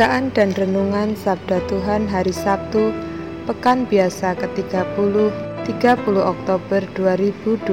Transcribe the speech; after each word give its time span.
Bacaan 0.00 0.32
dan 0.32 0.56
Renungan 0.56 1.12
Sabda 1.12 1.60
Tuhan 1.68 2.08
Hari 2.08 2.32
Sabtu 2.32 2.88
Pekan 3.44 3.84
Biasa 3.84 4.32
ke-30 4.32 4.96
30 4.96 5.76
Oktober 6.24 6.80
2021 6.96 7.68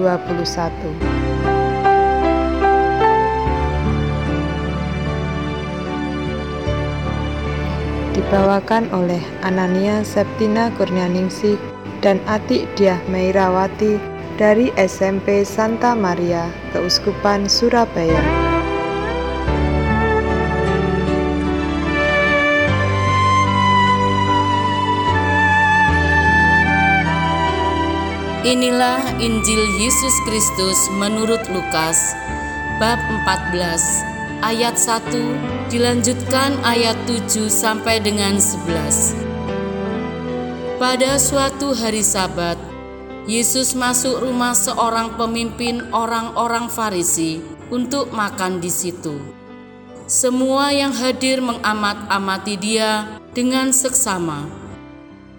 Dibawakan 8.12 8.91
oleh 8.91 9.23
Anania 9.48 10.04
Septina 10.04 10.68
Kurnianingsih 10.76 11.55
dan 12.04 12.20
Atik 12.27 12.68
Diah 12.76 12.99
Meirawati 13.07 13.96
dari 14.35 14.76
SMP 14.76 15.48
Santa 15.48 15.96
Maria, 15.96 16.52
Keuskupan 16.76 17.48
Surabaya. 17.48 18.46
Inilah 28.48 29.20
Injil 29.20 29.59
Yesus 29.76 30.15
Kristus 30.23 30.87
menurut 30.95 31.43
Lukas 31.51 32.15
bab 32.79 32.95
14 33.27 33.59
ayat 34.40 34.79
1 34.79 35.67
dilanjutkan 35.67 36.55
ayat 36.63 36.95
7 37.12 37.51
sampai 37.51 37.99
dengan 37.99 38.40
11. 38.40 40.79
Pada 40.79 41.20
suatu 41.20 41.75
hari 41.75 41.99
Sabat, 41.99 42.55
Yesus 43.27 43.75
masuk 43.75 44.23
rumah 44.23 44.55
seorang 44.55 45.20
pemimpin 45.20 45.84
orang-orang 45.91 46.71
Farisi 46.71 47.43
untuk 47.68 48.15
makan 48.15 48.63
di 48.63 48.71
situ. 48.71 49.20
Semua 50.07 50.71
yang 50.71 50.95
hadir 50.95 51.43
mengamat-amati 51.43 52.55
dia 52.55 53.12
dengan 53.35 53.75
seksama 53.75 54.66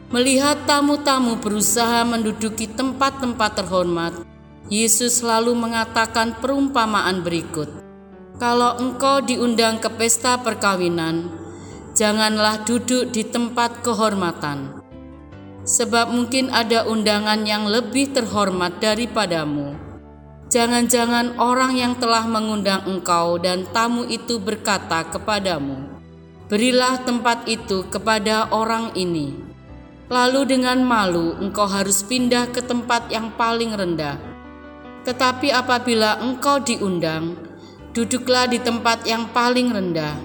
Melihat 0.08 0.64
tamu-tamu 0.64 1.36
berusaha 1.36 2.00
menduduki 2.00 2.64
tempat-tempat 2.64 3.60
terhormat, 3.60 4.16
Yesus 4.72 5.20
selalu 5.20 5.52
mengatakan 5.52 6.32
perumpamaan 6.40 7.20
berikut: 7.20 7.68
"Kalau 8.40 8.80
engkau 8.80 9.20
diundang 9.20 9.76
ke 9.76 9.92
pesta 9.92 10.40
perkawinan, 10.40 11.28
janganlah 11.92 12.64
duduk 12.64 13.12
di 13.12 13.20
tempat 13.20 13.84
kehormatan, 13.84 14.80
sebab 15.68 16.08
mungkin 16.08 16.56
ada 16.56 16.88
undangan 16.88 17.44
yang 17.44 17.68
lebih 17.68 18.08
terhormat 18.08 18.80
daripadamu." 18.80 19.76
Jangan-jangan 20.48 21.36
orang 21.36 21.76
yang 21.76 21.92
telah 22.00 22.24
mengundang 22.24 22.80
engkau 22.88 23.36
dan 23.36 23.68
tamu 23.76 24.08
itu 24.08 24.40
berkata 24.40 25.04
kepadamu, 25.12 25.84
"Berilah 26.48 26.96
tempat 27.04 27.44
itu 27.44 27.84
kepada 27.92 28.48
orang 28.56 28.96
ini." 28.96 29.47
Lalu 30.08 30.56
dengan 30.56 30.80
malu 30.80 31.36
engkau 31.36 31.68
harus 31.68 32.00
pindah 32.00 32.48
ke 32.48 32.64
tempat 32.64 33.12
yang 33.12 33.28
paling 33.36 33.76
rendah. 33.76 34.16
Tetapi 35.04 35.52
apabila 35.52 36.16
engkau 36.24 36.64
diundang, 36.64 37.36
duduklah 37.92 38.48
di 38.48 38.56
tempat 38.56 39.04
yang 39.04 39.28
paling 39.36 39.68
rendah. 39.68 40.16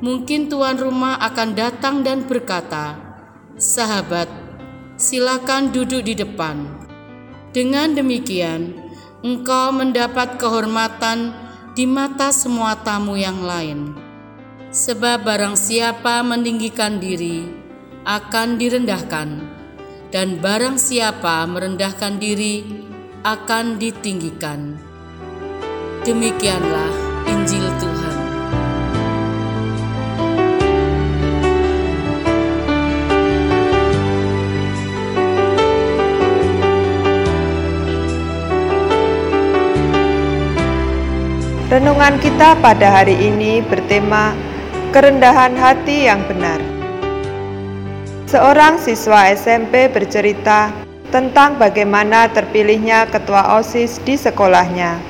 Mungkin 0.00 0.48
tuan 0.48 0.80
rumah 0.80 1.20
akan 1.20 1.52
datang 1.52 2.00
dan 2.00 2.24
berkata, 2.24 2.96
"Sahabat, 3.60 4.28
silakan 4.96 5.72
duduk 5.72 6.04
di 6.04 6.16
depan." 6.16 6.64
Dengan 7.52 7.92
demikian, 7.92 8.76
engkau 9.20 9.72
mendapat 9.76 10.40
kehormatan 10.40 11.36
di 11.76 11.84
mata 11.84 12.32
semua 12.32 12.80
tamu 12.80 13.16
yang 13.20 13.44
lain. 13.44 13.92
Sebab 14.72 15.26
barang 15.26 15.58
siapa 15.58 16.22
meninggikan 16.24 17.02
diri, 17.02 17.59
akan 18.08 18.56
direndahkan, 18.56 19.28
dan 20.08 20.40
barang 20.40 20.80
siapa 20.80 21.44
merendahkan 21.44 22.16
diri 22.16 22.64
akan 23.20 23.76
ditinggikan. 23.76 24.80
Demikianlah 26.00 26.92
Injil 27.28 27.66
Tuhan. 27.76 28.16
Renungan 41.70 42.18
kita 42.18 42.58
pada 42.58 42.88
hari 42.90 43.14
ini 43.14 43.62
bertema 43.62 44.34
kerendahan 44.90 45.54
hati 45.54 46.10
yang 46.10 46.18
benar. 46.26 46.69
Seorang 48.30 48.78
siswa 48.78 49.26
SMP 49.34 49.90
bercerita 49.90 50.70
tentang 51.10 51.58
bagaimana 51.58 52.30
terpilihnya 52.30 53.10
ketua 53.10 53.58
OSIS 53.58 53.98
di 54.06 54.14
sekolahnya. 54.14 55.02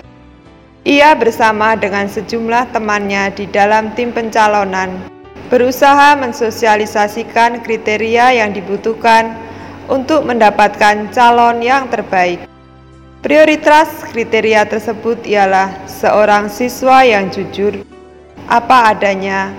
Ia 0.88 1.12
bersama 1.12 1.76
dengan 1.76 2.08
sejumlah 2.08 2.72
temannya 2.72 3.28
di 3.36 3.44
dalam 3.44 3.92
tim 3.92 4.08
pencalonan 4.08 5.04
berusaha 5.52 6.16
mensosialisasikan 6.16 7.60
kriteria 7.60 8.40
yang 8.40 8.56
dibutuhkan 8.56 9.36
untuk 9.92 10.24
mendapatkan 10.24 11.12
calon 11.12 11.60
yang 11.60 11.92
terbaik. 11.92 12.40
Prioritas 13.20 14.00
kriteria 14.16 14.64
tersebut 14.64 15.28
ialah 15.28 15.68
seorang 15.84 16.48
siswa 16.48 17.04
yang 17.04 17.28
jujur, 17.28 17.84
apa 18.48 18.96
adanya, 18.96 19.52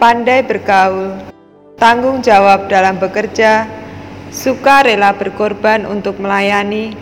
pandai 0.00 0.40
bergaul, 0.40 1.33
tanggung 1.78 2.22
jawab 2.22 2.70
dalam 2.70 2.96
bekerja, 2.98 3.66
suka 4.30 4.86
rela 4.86 5.14
berkorban 5.14 5.86
untuk 5.86 6.18
melayani, 6.22 6.94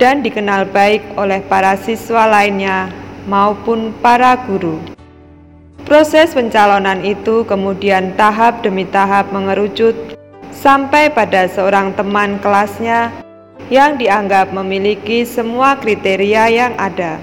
dan 0.00 0.24
dikenal 0.24 0.64
baik 0.72 1.04
oleh 1.20 1.44
para 1.44 1.76
siswa 1.76 2.24
lainnya 2.24 2.88
maupun 3.28 3.92
para 4.00 4.32
guru. 4.48 4.80
Proses 5.84 6.32
pencalonan 6.32 7.04
itu 7.04 7.44
kemudian 7.44 8.16
tahap 8.16 8.64
demi 8.64 8.86
tahap 8.88 9.28
mengerucut 9.34 9.92
sampai 10.54 11.10
pada 11.12 11.50
seorang 11.50 11.92
teman 11.98 12.40
kelasnya 12.40 13.12
yang 13.68 14.00
dianggap 14.00 14.54
memiliki 14.54 15.26
semua 15.26 15.76
kriteria 15.76 16.44
yang 16.48 16.72
ada. 16.78 17.20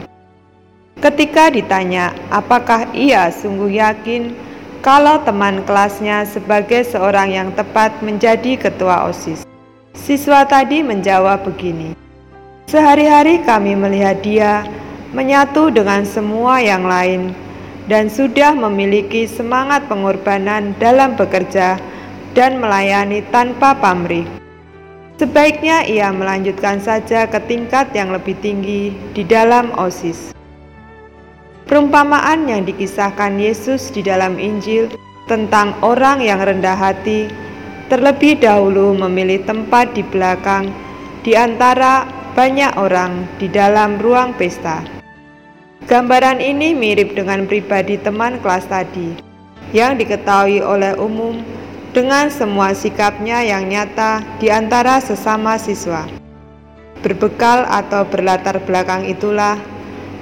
Ketika 0.97 1.53
ditanya 1.53 2.12
apakah 2.34 2.90
ia 2.91 3.30
sungguh 3.30 3.78
yakin 3.78 4.34
kalau 4.88 5.20
teman 5.28 5.68
kelasnya 5.68 6.24
sebagai 6.24 6.88
seorang 6.88 7.36
yang 7.36 7.52
tepat 7.52 7.92
menjadi 8.00 8.56
ketua 8.56 9.12
OSIS. 9.12 9.44
Siswa 9.92 10.48
tadi 10.48 10.80
menjawab 10.80 11.44
begini, 11.44 11.92
Sehari-hari 12.72 13.44
kami 13.44 13.75
melihat 13.75 14.24
dia 14.24 14.63
menyatu 15.12 15.68
dengan 15.75 16.07
semua 16.07 16.63
yang 16.63 16.88
lain 16.88 17.36
dan 17.92 18.07
sudah 18.07 18.56
memiliki 18.56 19.28
semangat 19.28 19.84
pengorbanan 19.92 20.72
dalam 20.80 21.19
bekerja 21.19 21.75
dan 22.31 22.56
melayani 22.63 23.28
tanpa 23.28 23.75
pamrih. 23.75 24.24
Sebaiknya 25.19 25.84
ia 25.84 26.16
melanjutkan 26.16 26.80
saja 26.80 27.28
ke 27.28 27.44
tingkat 27.44 27.92
yang 27.92 28.16
lebih 28.16 28.39
tinggi 28.39 28.95
di 29.12 29.28
dalam 29.28 29.68
OSIS. 29.75 30.37
Perumpamaan 31.68 32.48
yang 32.48 32.64
dikisahkan 32.64 33.36
Yesus 33.44 33.92
di 33.92 34.00
dalam 34.00 34.40
Injil 34.40 34.88
tentang 35.28 35.75
orang 35.84 36.24
yang 36.24 36.40
rendah 36.40 36.80
hati 36.80 37.28
terlebih 37.92 38.40
dahulu 38.40 38.96
memilih 38.96 39.44
tempat 39.44 39.92
di 39.92 40.00
belakang 40.00 40.72
di 41.28 41.36
antara 41.36 42.08
banyak 42.40 42.72
orang 42.80 43.28
di 43.36 43.52
dalam 43.52 44.00
ruang 44.00 44.31
pesta. 44.40 44.80
Gambaran 45.92 46.40
ini 46.40 46.72
mirip 46.72 47.19
dengan 47.19 47.44
pribadi 47.44 48.00
teman 48.00 48.40
kelas 48.40 48.63
tadi 48.72 49.20
yang 49.75 50.00
diketahui 50.00 50.63
oleh 50.63 50.96
umum 50.96 51.44
dengan 51.92 52.31
semua 52.31 52.72
sikapnya 52.72 53.44
yang 53.44 53.68
nyata 53.68 54.24
di 54.40 54.48
antara 54.48 55.04
sesama 55.04 55.60
siswa. 55.60 56.08
berbekal 56.98 57.63
atau 57.70 58.04
berlatar 58.10 58.58
belakang 58.66 59.06
itulah, 59.06 59.56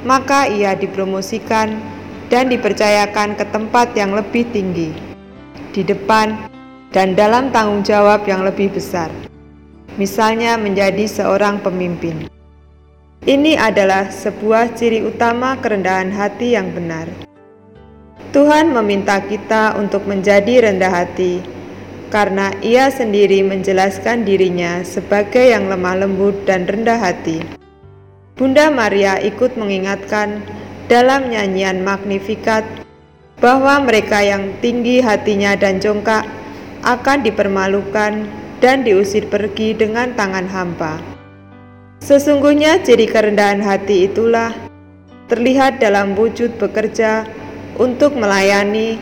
maka 0.06 0.46
ia 0.46 0.78
dipromosikan 0.78 1.82
dan 2.30 2.48
dipercayakan 2.54 3.34
ke 3.34 3.46
tempat 3.50 3.98
yang 3.98 4.14
lebih 4.14 4.46
tinggi, 4.54 4.94
di 5.74 5.82
depan 5.82 6.38
dan 6.94 7.18
dalam 7.18 7.50
tanggung 7.50 7.82
jawab 7.82 8.24
yang 8.30 8.46
lebih 8.46 8.72
besar. 8.72 9.10
Misalnya 9.98 10.56
menjadi 10.56 11.10
seorang 11.10 11.60
pemimpin. 11.60 12.30
Ini 13.26 13.58
adalah 13.58 14.14
sebuah 14.14 14.78
ciri 14.78 15.02
utama 15.02 15.58
kerendahan 15.58 16.14
hati 16.14 16.54
yang 16.54 16.70
benar. 16.70 17.10
Tuhan 18.30 18.70
meminta 18.70 19.18
kita 19.24 19.74
untuk 19.80 20.06
menjadi 20.06 20.70
rendah 20.70 20.92
hati, 20.94 21.42
karena 22.14 22.54
Ia 22.62 22.94
sendiri 22.94 23.42
menjelaskan 23.42 24.28
dirinya 24.28 24.86
sebagai 24.86 25.42
yang 25.42 25.72
lemah 25.72 26.06
lembut 26.06 26.46
dan 26.46 26.70
rendah 26.70 27.00
hati. 27.02 27.65
Bunda 28.36 28.68
Maria 28.68 29.16
ikut 29.24 29.56
mengingatkan 29.56 30.44
dalam 30.92 31.32
nyanyian 31.32 31.88
Magnificat 31.88 32.68
bahwa 33.40 33.80
mereka 33.80 34.20
yang 34.20 34.52
tinggi 34.60 35.00
hatinya 35.00 35.56
dan 35.56 35.80
jongkak 35.80 36.28
akan 36.84 37.24
dipermalukan 37.24 38.28
dan 38.60 38.84
diusir 38.84 39.32
pergi 39.32 39.72
dengan 39.72 40.12
tangan 40.20 40.52
hampa. 40.52 41.00
Sesungguhnya 42.04 42.84
ciri 42.84 43.08
kerendahan 43.08 43.64
hati 43.64 44.12
itulah 44.12 44.52
terlihat 45.32 45.80
dalam 45.80 46.12
wujud 46.20 46.60
bekerja 46.60 47.24
untuk 47.80 48.20
melayani, 48.20 49.00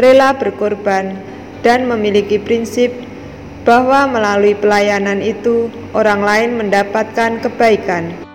rela 0.00 0.32
berkorban, 0.32 1.20
dan 1.60 1.84
memiliki 1.84 2.40
prinsip 2.40 2.96
bahwa 3.68 4.08
melalui 4.08 4.56
pelayanan 4.56 5.20
itu 5.20 5.68
orang 5.92 6.24
lain 6.24 6.50
mendapatkan 6.56 7.44
kebaikan. 7.44 8.29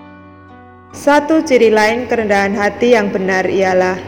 Satu 0.96 1.44
ciri 1.44 1.76
lain 1.76 2.08
kerendahan 2.08 2.56
hati 2.56 2.96
yang 2.96 3.12
benar 3.12 3.44
ialah 3.52 4.00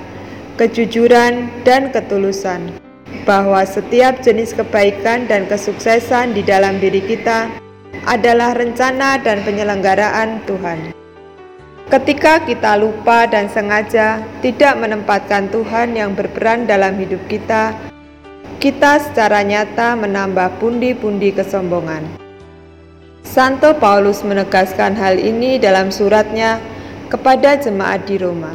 kejujuran 0.56 1.52
dan 1.68 1.92
ketulusan, 1.92 2.72
bahwa 3.28 3.60
setiap 3.68 4.24
jenis 4.24 4.56
kebaikan 4.56 5.28
dan 5.28 5.44
kesuksesan 5.52 6.32
di 6.32 6.48
dalam 6.48 6.80
diri 6.80 7.04
kita 7.04 7.52
adalah 8.08 8.56
rencana 8.56 9.20
dan 9.20 9.44
penyelenggaraan 9.44 10.40
Tuhan. 10.48 10.96
Ketika 11.92 12.48
kita 12.48 12.80
lupa 12.80 13.28
dan 13.28 13.52
sengaja 13.52 14.24
tidak 14.40 14.80
menempatkan 14.80 15.52
Tuhan 15.52 15.92
yang 15.92 16.16
berperan 16.16 16.72
dalam 16.72 16.96
hidup 16.96 17.20
kita, 17.28 17.76
kita 18.64 19.04
secara 19.04 19.44
nyata 19.44 20.00
menambah 20.00 20.56
pundi-pundi 20.64 21.36
kesombongan. 21.36 22.08
Santo 23.28 23.76
Paulus 23.76 24.24
menegaskan 24.24 24.96
hal 24.96 25.20
ini 25.20 25.60
dalam 25.60 25.92
suratnya 25.92 26.64
kepada 27.08 27.56
jemaat 27.56 28.04
di 28.04 28.20
Roma. 28.20 28.54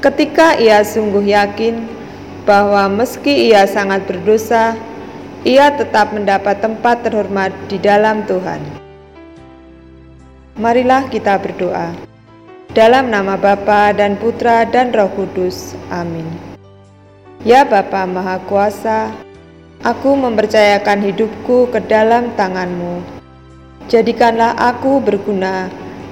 Ketika 0.00 0.56
ia 0.56 0.80
sungguh 0.80 1.28
yakin 1.28 1.84
bahwa 2.48 2.88
meski 2.88 3.52
ia 3.52 3.68
sangat 3.68 4.08
berdosa, 4.08 4.76
ia 5.44 5.72
tetap 5.72 6.12
mendapat 6.12 6.60
tempat 6.60 7.04
terhormat 7.04 7.52
di 7.68 7.76
dalam 7.80 8.24
Tuhan. 8.24 8.60
Marilah 10.60 11.08
kita 11.08 11.40
berdoa. 11.40 11.92
Dalam 12.70 13.10
nama 13.10 13.34
Bapa 13.34 13.90
dan 13.96 14.14
Putra 14.20 14.62
dan 14.68 14.92
Roh 14.92 15.10
Kudus. 15.16 15.74
Amin. 15.90 16.28
Ya 17.42 17.64
Bapa 17.64 18.04
Maha 18.04 18.36
Kuasa, 18.44 19.10
aku 19.80 20.12
mempercayakan 20.12 21.00
hidupku 21.00 21.72
ke 21.72 21.80
dalam 21.88 22.30
tanganmu. 22.36 23.00
Jadikanlah 23.88 24.54
aku 24.54 25.00
berguna 25.00 25.72